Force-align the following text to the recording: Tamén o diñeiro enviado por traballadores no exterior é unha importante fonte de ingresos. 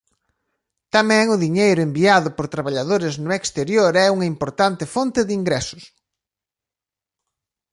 Tamén 0.95 1.25
o 1.35 1.41
diñeiro 1.43 1.81
enviado 1.87 2.29
por 2.37 2.47
traballadores 2.55 3.13
no 3.25 3.31
exterior 3.39 3.93
é 4.05 4.07
unha 4.15 4.29
importante 4.33 4.83
fonte 4.93 5.21
de 5.27 5.33
ingresos. 5.39 5.83